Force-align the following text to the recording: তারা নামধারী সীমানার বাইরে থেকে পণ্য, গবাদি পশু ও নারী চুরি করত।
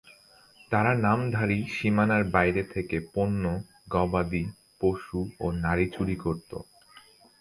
তারা 0.71 0.91
নামধারী 0.97 1.59
সীমানার 1.75 2.23
বাইরে 2.31 2.61
থেকে 2.73 2.97
পণ্য, 3.13 3.43
গবাদি 3.89 4.43
পশু 4.81 5.19
ও 5.39 5.45
নারী 5.63 5.85
চুরি 5.95 6.15
করত। 6.15 6.51